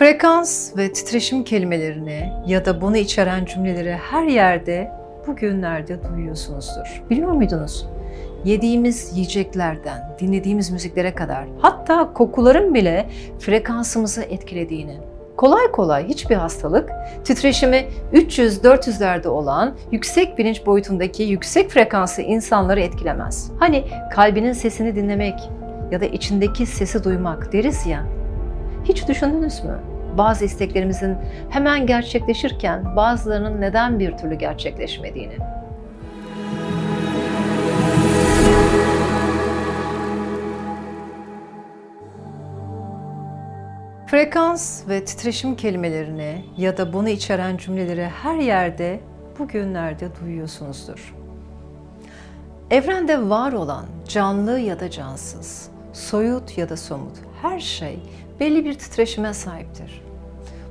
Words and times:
Frekans 0.00 0.76
ve 0.76 0.92
titreşim 0.92 1.44
kelimelerini 1.44 2.32
ya 2.46 2.64
da 2.64 2.80
bunu 2.80 2.96
içeren 2.96 3.44
cümleleri 3.44 3.92
her 3.92 4.26
yerde 4.26 4.90
bugünlerde 5.26 5.98
duyuyorsunuzdur. 6.04 7.02
Biliyor 7.10 7.32
muydunuz? 7.32 7.86
Yediğimiz 8.44 9.16
yiyeceklerden, 9.16 10.16
dinlediğimiz 10.20 10.70
müziklere 10.70 11.14
kadar 11.14 11.44
hatta 11.58 12.12
kokuların 12.12 12.74
bile 12.74 13.08
frekansımızı 13.38 14.22
etkilediğini. 14.22 14.96
Kolay 15.36 15.70
kolay 15.72 16.08
hiçbir 16.08 16.36
hastalık 16.36 16.90
titreşimi 17.24 17.86
300-400'lerde 18.12 19.28
olan 19.28 19.76
yüksek 19.92 20.38
bilinç 20.38 20.66
boyutundaki 20.66 21.22
yüksek 21.22 21.70
frekanslı 21.70 22.22
insanları 22.22 22.80
etkilemez. 22.80 23.50
Hani 23.58 23.84
kalbinin 24.12 24.52
sesini 24.52 24.96
dinlemek 24.96 25.50
ya 25.90 26.00
da 26.00 26.04
içindeki 26.04 26.66
sesi 26.66 27.04
duymak 27.04 27.52
deriz 27.52 27.86
ya. 27.86 28.06
Hiç 28.84 29.08
düşündünüz 29.08 29.64
mü? 29.64 29.89
Bazı 30.18 30.44
isteklerimizin 30.44 31.16
hemen 31.50 31.86
gerçekleşirken 31.86 32.96
bazılarının 32.96 33.60
neden 33.60 33.98
bir 33.98 34.16
türlü 34.16 34.34
gerçekleşmediğini. 34.34 35.36
Frekans 44.06 44.88
ve 44.88 45.04
titreşim 45.04 45.56
kelimelerini 45.56 46.44
ya 46.56 46.76
da 46.76 46.92
bunu 46.92 47.08
içeren 47.08 47.56
cümleleri 47.56 48.08
her 48.22 48.36
yerde 48.36 49.00
bugünlerde 49.38 50.08
duyuyorsunuzdur. 50.20 51.14
Evrende 52.70 53.28
var 53.28 53.52
olan 53.52 53.84
canlı 54.08 54.58
ya 54.58 54.80
da 54.80 54.90
cansız, 54.90 55.70
soyut 55.92 56.58
ya 56.58 56.68
da 56.68 56.76
somut 56.76 57.16
her 57.42 57.60
şey 57.60 57.98
belli 58.40 58.64
bir 58.64 58.74
titreşime 58.74 59.34
sahiptir. 59.34 60.02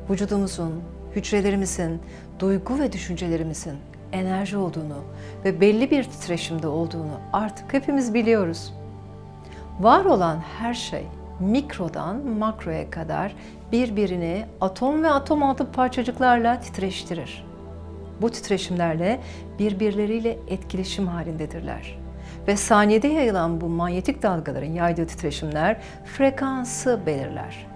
Vücudumuzun, 0.10 0.74
hücrelerimizin, 1.16 2.02
duygu 2.40 2.80
ve 2.80 2.92
düşüncelerimizin 2.92 3.76
enerji 4.12 4.58
olduğunu 4.58 5.04
ve 5.46 5.62
belli 5.62 5.92
bir 5.92 6.04
titreşimde 6.04 6.68
olduğunu 6.68 7.20
artık 7.34 7.74
hepimiz 7.74 8.14
biliyoruz. 8.14 8.74
Var 9.80 10.06
olan 10.06 10.38
her 10.60 10.74
şey 10.74 11.06
mikrodan 11.40 12.28
makroya 12.28 12.90
kadar 12.90 13.36
birbirini 13.72 14.46
atom 14.62 15.04
ve 15.04 15.10
atom 15.10 15.44
altı 15.44 15.72
parçacıklarla 15.72 16.60
titreştirir. 16.60 17.46
Bu 18.22 18.30
titreşimlerle 18.30 19.20
birbirleriyle 19.60 20.40
etkileşim 20.48 21.08
halindedirler. 21.08 22.00
Ve 22.50 22.56
saniyede 22.56 23.08
yayılan 23.08 23.62
bu 23.62 23.70
manyetik 23.70 24.24
dalgaların 24.24 24.72
yaydığı 24.72 25.08
titreşimler 25.08 25.78
frekansı 26.06 27.00
belirler. 27.06 27.68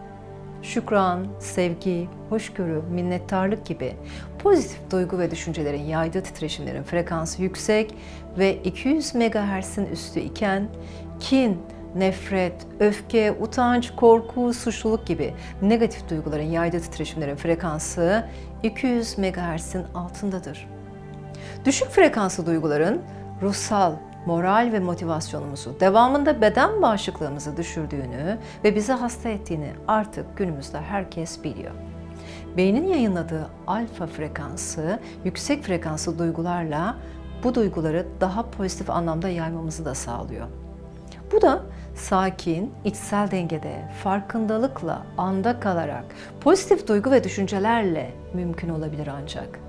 Şükran, 0.62 1.28
sevgi, 1.40 2.08
hoşgörü, 2.30 2.82
minnettarlık 2.92 3.66
gibi 3.66 3.94
pozitif 4.40 4.92
duygu 4.92 5.20
ve 5.20 5.32
düşüncelerin 5.32 5.82
yaydığı 5.82 6.24
titreşimlerin 6.24 6.84
frekansı 6.84 7.42
yüksek 7.42 7.96
ve 8.38 8.56
200 8.64 9.16
MHz'in 9.16 9.86
üstü 9.86 10.20
iken 10.20 10.68
kin, 11.20 11.62
nefret, 11.96 12.68
öfke, 12.80 13.32
utanç, 13.32 13.92
korku, 13.96 14.54
suçluluk 14.54 15.08
gibi 15.08 15.34
negatif 15.62 16.10
duyguların 16.10 16.52
yaydığı 16.52 16.80
titreşimlerin 16.80 17.36
frekansı 17.36 18.26
200 18.64 19.18
MHz'in 19.18 19.84
altındadır. 19.96 20.68
Düşük 21.66 21.90
frekanslı 21.90 22.46
duyguların 22.46 23.02
ruhsal, 23.42 23.94
moral 24.26 24.70
ve 24.74 24.80
motivasyonumuzu, 24.80 25.80
devamında 25.80 26.42
beden 26.42 26.82
bağışıklığımızı 26.82 27.58
düşürdüğünü 27.58 28.38
ve 28.64 28.76
bizi 28.76 28.94
hasta 28.94 29.30
ettiğini 29.30 29.72
artık 29.88 30.38
günümüzde 30.38 30.82
herkes 30.82 31.44
biliyor. 31.44 31.72
Beynin 32.58 32.88
yayınladığı 32.88 33.48
alfa 33.68 34.08
frekansı, 34.08 35.00
yüksek 35.26 35.64
frekanslı 35.64 36.20
duygularla 36.20 36.96
bu 37.44 37.56
duyguları 37.56 38.06
daha 38.22 38.50
pozitif 38.50 38.90
anlamda 38.90 39.30
yaymamızı 39.30 39.86
da 39.86 39.96
sağlıyor. 39.96 40.48
Bu 41.32 41.42
da 41.42 41.62
sakin, 41.96 42.74
içsel 42.86 43.32
dengede, 43.32 43.90
farkındalıkla, 44.04 45.02
anda 45.18 45.60
kalarak, 45.60 46.06
pozitif 46.42 46.88
duygu 46.88 47.12
ve 47.12 47.24
düşüncelerle 47.24 48.12
mümkün 48.34 48.70
olabilir 48.70 49.10
ancak. 49.22 49.60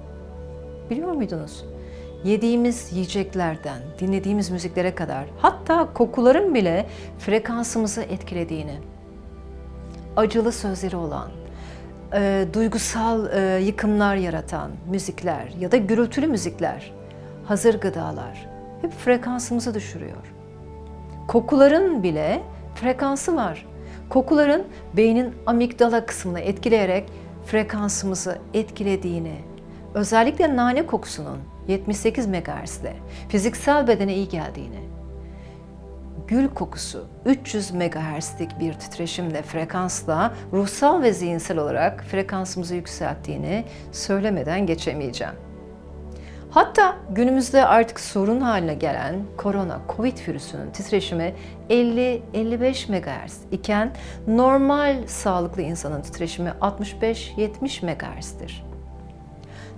Biliyor 0.91 1.13
muydunuz? 1.13 1.65
Yediğimiz 2.25 2.93
yiyeceklerden, 2.93 3.83
dinlediğimiz 4.01 4.51
müziklere 4.51 4.95
kadar, 4.95 5.25
hatta 5.39 5.93
kokuların 5.95 6.55
bile 6.55 6.87
frekansımızı 7.19 8.03
etkilediğini, 8.03 8.79
acılı 10.17 10.53
sözleri 10.53 10.97
olan, 10.97 11.31
e, 12.15 12.47
duygusal 12.53 13.27
e, 13.33 13.61
yıkımlar 13.61 14.17
yaratan 14.17 14.71
müzikler 14.91 15.49
ya 15.61 15.73
da 15.73 15.77
gürültülü 15.77 16.27
müzikler, 16.27 16.93
hazır 17.45 17.81
gıdalar 17.81 18.49
hep 18.83 18.93
frekansımızı 18.93 19.75
düşürüyor. 19.75 20.35
Kokuların 21.29 22.03
bile 22.03 22.43
frekansı 22.75 23.37
var. 23.37 23.67
Kokuların 24.09 24.65
beynin 24.97 25.35
amigdala 25.47 26.07
kısmını 26.07 26.41
etkileyerek 26.41 27.11
frekansımızı 27.47 28.39
etkilediğini, 28.55 29.37
özellikle 29.95 30.57
nane 30.57 30.87
kokusunun 30.87 31.54
78 31.69 32.27
MHz'de 32.27 32.93
fiziksel 33.29 33.87
bedene 33.87 34.15
iyi 34.15 34.29
geldiğini, 34.29 34.81
gül 36.29 36.49
kokusu 36.49 37.07
300 37.25 37.71
MHz'lik 37.71 38.61
bir 38.61 38.73
titreşimle, 38.73 39.43
frekansla 39.43 40.35
ruhsal 40.53 41.03
ve 41.03 41.13
zihinsel 41.13 41.59
olarak 41.59 42.05
frekansımızı 42.05 42.75
yükselttiğini 42.75 43.65
söylemeden 43.93 44.67
geçemeyeceğim. 44.67 45.35
Hatta 46.51 46.97
günümüzde 47.11 47.67
artık 47.67 48.01
sorun 48.01 48.41
haline 48.41 48.75
gelen 48.75 49.15
korona, 49.37 49.81
covid 49.97 50.19
virüsünün 50.29 50.71
titreşimi 50.71 51.35
50-55 51.71 52.93
MHz 52.93 53.39
iken 53.53 53.93
normal 54.27 55.07
sağlıklı 55.07 55.63
insanın 55.63 56.03
titreşimi 56.03 56.53
65-70 56.61 57.87
MHz'dir. 57.87 58.74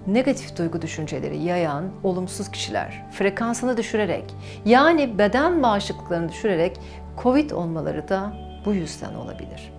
Negatif 0.06 0.58
duygu 0.58 0.82
düşünceleri 0.82 1.36
yayan 1.38 1.84
olumsuz 2.04 2.50
kişiler 2.50 3.04
frekansını 3.10 3.76
düşürerek 3.76 4.34
yani 4.64 5.18
beden 5.18 5.62
bağışıklıklarını 5.62 6.28
düşürerek 6.28 6.80
covid 7.22 7.50
olmaları 7.50 8.08
da 8.08 8.32
bu 8.64 8.72
yüzden 8.72 9.14
olabilir. 9.14 9.72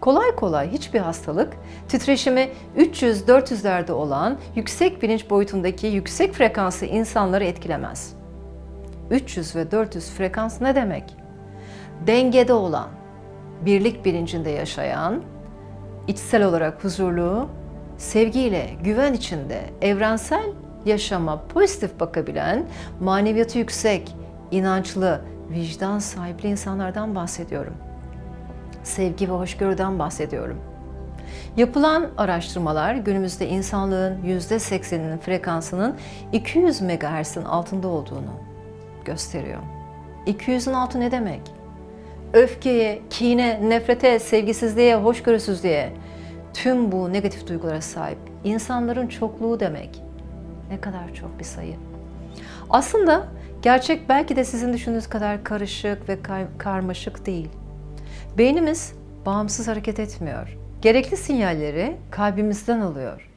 Kolay 0.00 0.36
kolay 0.36 0.72
hiçbir 0.72 1.00
hastalık 1.00 1.52
titreşimi 1.88 2.48
300-400'lerde 2.76 3.92
olan 3.92 4.38
yüksek 4.54 5.02
bilinç 5.02 5.30
boyutundaki 5.30 5.86
yüksek 5.86 6.32
frekanslı 6.32 6.86
insanları 6.86 7.44
etkilemez. 7.44 8.12
300 9.10 9.56
ve 9.56 9.70
400 9.70 10.10
frekans 10.10 10.60
ne 10.60 10.74
demek? 10.74 11.16
Dengede 12.06 12.52
olan, 12.52 12.88
birlik 13.60 14.04
bilincinde 14.04 14.50
yaşayan, 14.50 15.22
içsel 16.08 16.44
olarak 16.44 16.84
huzurlu, 16.84 17.48
sevgiyle, 18.00 18.70
güven 18.84 19.12
içinde 19.12 19.60
evrensel 19.80 20.50
yaşama 20.86 21.42
pozitif 21.46 22.00
bakabilen, 22.00 22.66
maneviyatı 23.00 23.58
yüksek, 23.58 24.14
inançlı, 24.50 25.20
vicdan 25.50 25.98
sahipli 25.98 26.48
insanlardan 26.48 27.14
bahsediyorum.'' 27.14 27.90
sevgi 28.82 29.28
ve 29.28 29.32
hoşgörüden 29.32 29.98
bahsediyorum. 29.98 30.60
Yapılan 31.56 32.08
araştırmalar 32.16 32.94
günümüzde 32.94 33.48
insanlığın 33.48 34.22
%80'inin 34.22 35.18
frekansının 35.18 35.96
200 36.32 36.80
MHz'in 36.80 37.44
altında 37.44 37.88
olduğunu 37.88 38.34
gösteriyor. 39.04 39.60
200'ün 40.26 40.74
altı 40.74 41.00
ne 41.00 41.10
demek? 41.10 41.40
Öfkeye, 42.32 43.02
kine, 43.10 43.60
nefrete, 43.68 44.18
sevgisizliğe, 44.18 44.96
hoşgörüsüzlüğe, 44.96 45.92
tüm 46.54 46.92
bu 46.92 47.12
negatif 47.12 47.46
duygulara 47.46 47.80
sahip 47.80 48.18
insanların 48.44 49.06
çokluğu 49.06 49.60
demek. 49.60 50.02
Ne 50.70 50.80
kadar 50.80 51.14
çok 51.14 51.38
bir 51.38 51.44
sayı. 51.44 51.74
Aslında 52.70 53.26
gerçek 53.62 54.08
belki 54.08 54.36
de 54.36 54.44
sizin 54.44 54.72
düşündüğünüz 54.72 55.06
kadar 55.06 55.44
karışık 55.44 56.08
ve 56.08 56.18
karmaşık 56.58 57.26
değil. 57.26 57.48
Beynimiz 58.38 58.92
bağımsız 59.26 59.68
hareket 59.68 59.98
etmiyor. 60.00 60.58
Gerekli 60.82 61.16
sinyalleri 61.16 61.96
kalbimizden 62.10 62.80
alıyor. 62.80 63.30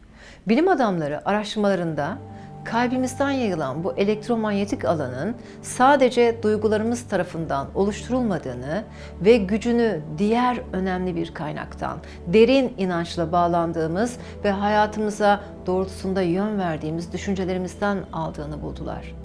Bilim 0.48 0.68
adamları 0.68 1.30
araştırmalarında 1.30 2.18
kalbimizden 2.66 3.32
yayılan 3.32 3.84
bu 3.84 3.94
elektromanyetik 3.94 4.86
alanın 4.86 5.36
sadece 5.62 6.44
duygularımız 6.44 7.08
tarafından 7.08 7.68
oluşturulmadığını 7.76 8.84
ve 9.22 9.38
gücünü 9.38 10.02
diğer 10.18 10.62
önemli 10.74 11.16
bir 11.16 11.34
kaynaktan, 11.34 11.98
derin 12.28 12.74
inançla 12.78 13.32
bağlandığımız 13.32 14.18
ve 14.44 14.52
hayatımıza 14.52 15.42
doğrultusunda 15.66 16.22
yön 16.22 16.60
verdiğimiz 16.60 17.14
düşüncelerimizden 17.14 17.98
aldığını 18.14 18.62
buldular. 18.62 19.23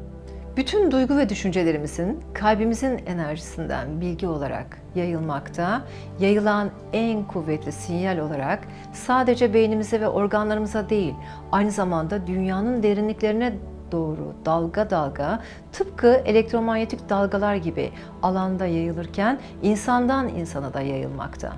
Bütün 0.58 0.90
duygu 0.90 1.16
ve 1.16 1.28
düşüncelerimizin 1.28 2.20
kalbimizin 2.34 3.00
enerjisinden 3.06 4.00
bilgi 4.00 4.26
olarak 4.26 4.78
yayılmakta, 4.94 5.82
yayılan 6.20 6.70
en 6.93 7.25
kuvvetli 7.25 7.72
sinyal 7.72 8.19
olarak 8.19 8.69
sadece 8.93 9.55
beynimize 9.55 10.00
ve 10.00 10.08
organlarımıza 10.08 10.88
değil, 10.88 11.14
aynı 11.52 11.70
zamanda 11.70 12.26
dünyanın 12.26 12.82
derinliklerine 12.82 13.52
doğru 13.93 14.34
dalga 14.44 14.90
dalga 14.90 15.43
tıpkı 15.72 16.22
elektromanyetik 16.25 17.08
dalgalar 17.08 17.54
gibi 17.54 17.90
alanda 18.22 18.66
yayılırken 18.66 19.38
insandan 19.62 20.28
insana 20.28 20.75
da 20.75 20.81
yayılmakta. 20.81 21.52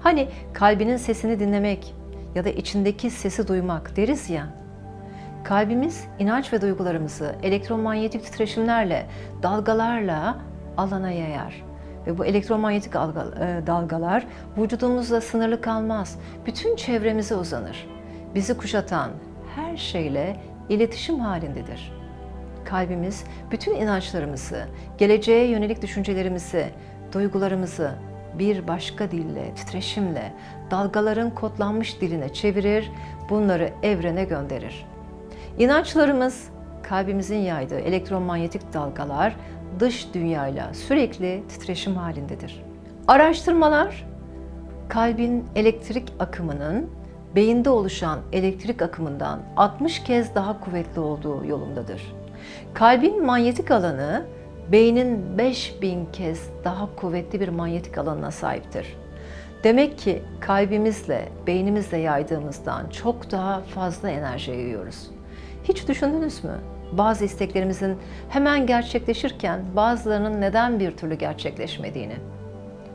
Hani 0.00 0.28
kalbinin 0.52 0.96
sesini 0.96 1.40
dinlemek 1.40 1.94
ya 2.34 2.44
da 2.44 2.48
içindeki 2.48 3.10
sesi 3.10 3.48
duymak 3.48 3.96
deriz 3.96 4.30
ya. 4.30 4.59
Kalbimiz 5.44 6.04
inanç 6.18 6.52
ve 6.52 6.60
duygularımızı 6.60 7.34
elektromanyetik 7.42 8.24
titreşimlerle, 8.24 9.06
dalgalarla 9.42 10.38
alana 10.76 11.10
yayar. 11.10 11.64
Ve 12.06 12.18
bu 12.18 12.24
elektromanyetik 12.24 12.94
e, 12.94 12.98
dalgalar 13.66 14.26
vücudumuzla 14.58 15.20
sınırlı 15.20 15.60
kalmaz. 15.60 16.18
Bütün 16.46 16.76
çevremize 16.76 17.34
uzanır. 17.34 17.86
Bizi 18.34 18.56
kuşatan 18.56 19.10
her 19.56 19.76
şeyle 19.76 20.36
iletişim 20.68 21.20
halindedir. 21.20 21.92
Kalbimiz 22.64 23.24
bütün 23.50 23.74
inançlarımızı, 23.74 24.64
geleceğe 24.98 25.46
yönelik 25.46 25.82
düşüncelerimizi, 25.82 26.66
duygularımızı 27.12 27.90
bir 28.38 28.68
başka 28.68 29.10
dille, 29.10 29.54
titreşimle, 29.54 30.32
dalgaların 30.70 31.34
kodlanmış 31.34 32.00
diline 32.00 32.32
çevirir, 32.32 32.92
bunları 33.30 33.70
evrene 33.82 34.24
gönderir. 34.24 34.86
İnançlarımız, 35.60 36.48
kalbimizin 36.82 37.38
yaydığı 37.38 37.78
elektromanyetik 37.80 38.72
dalgalar 38.72 39.36
dış 39.80 40.14
dünyayla 40.14 40.74
sürekli 40.74 41.42
titreşim 41.48 41.94
halindedir. 41.94 42.62
Araştırmalar, 43.08 44.06
kalbin 44.88 45.44
elektrik 45.54 46.12
akımının 46.18 46.90
beyinde 47.34 47.70
oluşan 47.70 48.18
elektrik 48.32 48.82
akımından 48.82 49.40
60 49.56 50.04
kez 50.04 50.34
daha 50.34 50.60
kuvvetli 50.60 51.00
olduğu 51.00 51.44
yolundadır. 51.44 52.14
Kalbin 52.74 53.26
manyetik 53.26 53.70
alanı 53.70 54.26
beynin 54.72 55.38
5000 55.38 56.06
kez 56.12 56.50
daha 56.64 56.96
kuvvetli 56.96 57.40
bir 57.40 57.48
manyetik 57.48 57.98
alanına 57.98 58.30
sahiptir. 58.30 58.96
Demek 59.64 59.98
ki 59.98 60.22
kalbimizle, 60.40 61.28
beynimizle 61.46 61.96
yaydığımızdan 61.96 62.88
çok 62.90 63.30
daha 63.30 63.60
fazla 63.60 64.10
enerji 64.10 64.50
yayıyoruz. 64.50 65.19
Hiç 65.64 65.88
düşündünüz 65.88 66.44
mü? 66.44 66.58
Bazı 66.92 67.24
isteklerimizin 67.24 67.98
hemen 68.28 68.66
gerçekleşirken 68.66 69.60
bazılarının 69.76 70.40
neden 70.40 70.80
bir 70.80 70.96
türlü 70.96 71.14
gerçekleşmediğini. 71.14 72.16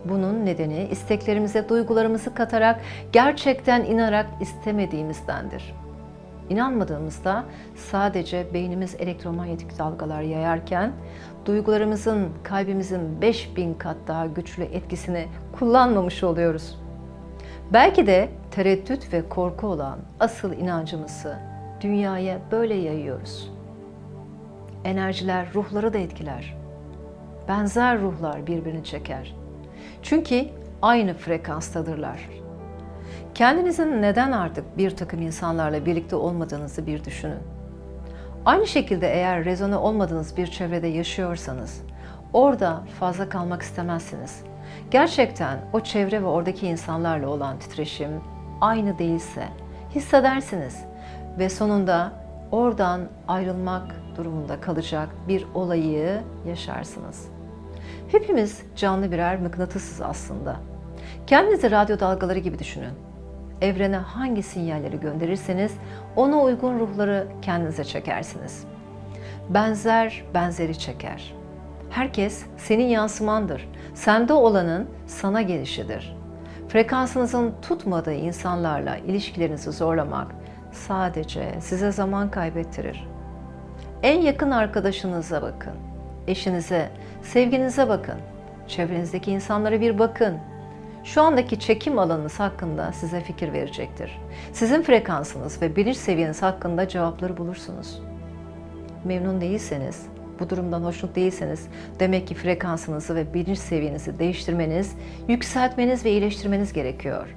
Bunun 0.05 0.45
nedeni 0.45 0.87
isteklerimize 0.91 1.69
duygularımızı 1.69 2.33
katarak 2.33 2.81
gerçekten 3.11 3.83
inarak 3.85 4.25
istemediğimizdendir. 4.41 5.73
İnanmadığımızda 6.49 7.43
sadece 7.75 8.53
beynimiz 8.53 8.95
elektromanyetik 8.99 9.79
dalgalar 9.79 10.21
yayarken 10.21 10.91
duygularımızın 11.45 12.29
kalbimizin 12.43 13.21
5000 13.21 13.73
kat 13.73 13.97
daha 14.07 14.25
güçlü 14.25 14.63
etkisini 14.63 15.27
kullanmamış 15.59 16.23
oluyoruz. 16.23 16.79
Belki 17.73 18.07
de 18.07 18.29
tereddüt 18.51 19.13
ve 19.13 19.29
korku 19.29 19.67
olan 19.67 19.99
asıl 20.19 20.53
inancımızı 20.53 21.54
dünyaya 21.85 22.39
böyle 22.51 22.73
yayıyoruz. 22.73 23.51
Enerjiler 24.83 25.53
ruhları 25.53 25.93
da 25.93 25.97
etkiler. 25.97 26.57
Benzer 27.47 28.01
ruhlar 28.01 28.47
birbirini 28.47 28.83
çeker. 28.83 29.35
Çünkü 30.03 30.45
aynı 30.81 31.13
frekanstadırlar. 31.13 32.29
Kendinizin 33.35 34.01
neden 34.01 34.31
artık 34.31 34.77
bir 34.77 34.91
takım 34.91 35.21
insanlarla 35.21 35.85
birlikte 35.85 36.15
olmadığınızı 36.15 36.87
bir 36.87 37.03
düşünün. 37.03 37.39
Aynı 38.45 38.67
şekilde 38.67 39.13
eğer 39.13 39.45
rezone 39.45 39.77
olmadığınız 39.77 40.37
bir 40.37 40.47
çevrede 40.47 40.87
yaşıyorsanız, 40.87 41.81
orada 42.33 42.83
fazla 42.99 43.29
kalmak 43.29 43.61
istemezsiniz. 43.61 44.43
Gerçekten 44.91 45.59
o 45.73 45.79
çevre 45.79 46.21
ve 46.21 46.27
oradaki 46.27 46.67
insanlarla 46.67 47.29
olan 47.29 47.59
titreşim 47.59 48.21
aynı 48.61 48.99
değilse 48.99 49.43
hissedersiniz 49.95 50.85
ve 51.39 51.49
sonunda 51.49 52.11
oradan 52.51 53.01
ayrılmak 53.27 53.95
durumunda 54.17 54.61
kalacak 54.61 55.09
bir 55.27 55.45
olayı 55.53 56.21
yaşarsınız. 56.47 57.27
Hepimiz 58.11 58.61
canlı 58.75 59.11
birer 59.11 59.39
mıknatısız 59.39 60.01
aslında. 60.01 60.55
Kendinizi 61.27 61.71
radyo 61.71 61.99
dalgaları 61.99 62.39
gibi 62.39 62.59
düşünün. 62.59 62.93
Evrene 63.61 63.97
hangi 63.97 64.43
sinyalleri 64.43 64.99
gönderirseniz 64.99 65.73
ona 66.15 66.41
uygun 66.41 66.79
ruhları 66.79 67.27
kendinize 67.41 67.83
çekersiniz. 67.83 68.63
Benzer 69.49 70.23
benzeri 70.33 70.79
çeker. 70.79 71.33
Herkes 71.89 72.45
senin 72.57 72.85
yansımandır. 72.85 73.69
Sende 73.93 74.33
olanın 74.33 74.87
sana 75.07 75.41
gelişidir. 75.41 76.17
Frekansınızın 76.67 77.53
tutmadığı 77.61 78.13
insanlarla 78.13 78.97
ilişkilerinizi 78.97 79.71
zorlamak 79.71 80.35
sadece 80.75 81.55
size 81.59 81.91
zaman 81.91 82.31
kaybettirir. 82.31 83.07
En 84.03 84.21
yakın 84.21 84.51
arkadaşınıza 84.51 85.41
bakın. 85.41 85.73
Eşinize, 86.27 86.89
sevginize 87.23 87.89
bakın. 87.89 88.15
Çevrenizdeki 88.67 89.31
insanlara 89.31 89.81
bir 89.81 89.99
bakın. 89.99 90.37
Şu 91.03 91.21
andaki 91.21 91.59
çekim 91.59 91.99
alanınız 91.99 92.39
hakkında 92.39 92.91
size 92.91 93.21
fikir 93.21 93.53
verecektir. 93.53 94.19
Sizin 94.53 94.81
frekansınız 94.81 95.61
ve 95.61 95.75
bilinç 95.75 95.97
seviyeniz 95.97 96.41
hakkında 96.41 96.87
cevapları 96.87 97.37
bulursunuz. 97.37 98.01
Memnun 99.03 99.41
değilseniz, 99.41 100.05
bu 100.39 100.49
durumdan 100.49 100.83
hoşnut 100.83 101.15
değilseniz 101.15 101.67
demek 101.99 102.27
ki 102.27 102.35
frekansınızı 102.35 103.15
ve 103.15 103.33
bilinç 103.33 103.57
seviyenizi 103.57 104.19
değiştirmeniz, 104.19 104.95
yükseltmeniz 105.27 106.05
ve 106.05 106.11
iyileştirmeniz 106.11 106.73
gerekiyor. 106.73 107.35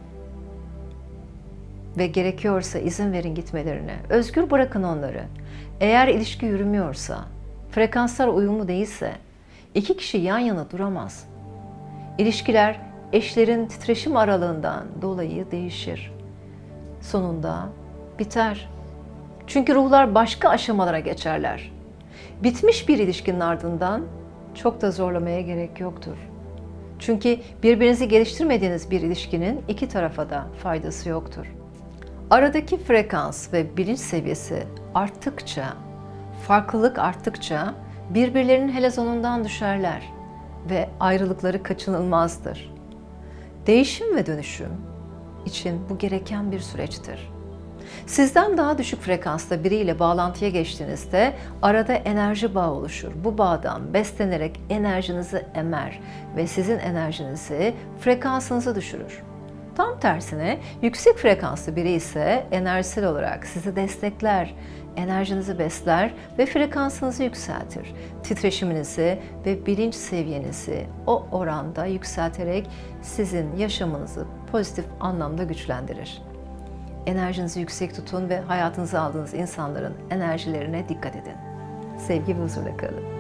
Ve 1.99 2.07
gerekiyorsa 2.07 2.79
izin 2.79 3.13
verin 3.13 3.35
gitmelerine. 3.35 3.97
Özgür 4.09 4.51
bırakın 4.51 4.83
onları. 4.83 5.25
Eğer 5.81 6.09
ilişki 6.09 6.47
yürümüyorsa, 6.47 7.25
frekanslar 7.71 8.29
uyumlu 8.29 8.69
değilse 8.69 9.13
iki 9.75 9.97
kişi 9.97 10.19
yan 10.19 10.39
yana 10.39 10.71
duramaz. 10.71 11.29
İlişkiler 12.19 12.81
eşlerin 13.13 13.67
titreşim 13.67 14.17
aralığından 14.17 14.87
dolayı 15.03 15.51
değişir. 15.51 16.13
Sonunda 17.01 17.69
biter. 18.19 18.69
Çünkü 19.47 19.75
ruhlar 19.75 20.15
başka 20.15 20.49
aşamalara 20.49 21.01
geçerler. 21.01 21.73
Bitmiş 22.43 22.89
bir 22.89 22.99
ilişkinin 22.99 23.41
ardından 23.41 24.03
çok 24.55 24.81
da 24.81 24.91
zorlamaya 24.91 25.41
gerek 25.41 25.81
yoktur. 25.81 26.17
Çünkü 26.99 27.39
birbirinizi 27.63 28.09
geliştirmediğiniz 28.09 28.91
bir 28.91 29.01
ilişkinin 29.01 29.61
iki 29.69 29.89
tarafa 29.89 30.31
da 30.31 30.47
faydası 30.63 31.09
yoktur. 31.09 31.58
Aradaki 32.31 32.79
frekans 32.79 33.53
ve 33.53 33.77
bilinç 33.77 33.99
seviyesi 33.99 34.67
arttıkça, 34.95 35.65
farklılık 36.47 36.99
arttıkça 36.99 37.75
birbirlerinin 38.11 38.73
helezonundan 38.73 39.45
düşerler 39.45 40.03
ve 40.71 40.89
ayrılıkları 41.01 41.63
kaçınılmazdır. 41.63 42.75
Değişim 43.67 44.17
ve 44.17 44.27
dönüşüm 44.27 44.73
için 45.47 45.81
bu 45.91 45.99
gereken 45.99 46.53
bir 46.53 46.61
süreçtir. 46.61 47.31
Sizden 48.07 48.57
daha 48.57 48.79
düşük 48.79 49.01
frekansta 49.01 49.65
biriyle 49.65 49.99
bağlantıya 49.99 50.51
geçtiğinizde 50.51 51.35
arada 51.63 51.93
enerji 51.93 52.55
bağı 52.55 52.71
oluşur. 52.71 53.13
Bu 53.25 53.39
bağdan 53.39 53.95
beslenerek 53.95 54.61
enerjinizi 54.71 55.47
emer 55.55 56.01
ve 56.37 56.47
sizin 56.47 56.79
enerjinizi, 56.79 57.75
frekansınızı 58.01 58.75
düşürür. 58.75 59.28
Tam 59.79 60.01
tersine 60.01 60.59
yüksek 60.83 61.19
frekanslı 61.19 61.77
biri 61.77 61.91
ise 61.91 62.47
enerjisel 62.51 63.05
olarak 63.05 63.47
sizi 63.47 63.77
destekler, 63.77 64.55
enerjinizi 64.97 65.59
besler 65.59 66.15
ve 66.39 66.47
frekansınızı 66.47 67.23
yükseltir. 67.23 67.95
Titreşiminizi 68.23 69.19
ve 69.47 69.67
bilinç 69.67 69.95
seviyenizi 69.95 70.87
o 71.07 71.27
oranda 71.33 71.87
yükselterek 71.87 72.71
sizin 73.03 73.57
yaşamınızı 73.57 74.27
pozitif 74.53 74.85
anlamda 75.01 75.45
güçlendirir. 75.45 76.23
Enerjinizi 77.07 77.61
yüksek 77.61 77.95
tutun 77.95 78.29
ve 78.29 78.41
hayatınıza 78.41 79.01
aldığınız 79.01 79.35
insanların 79.35 79.95
enerjilerine 80.11 80.89
dikkat 80.89 81.17
edin. 81.17 81.37
Sevgi 81.99 82.39
ve 82.39 82.43
huzurla 82.43 82.77
kalın. 82.77 83.18